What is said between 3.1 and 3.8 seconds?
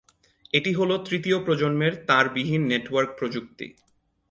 প্রযুক্তি।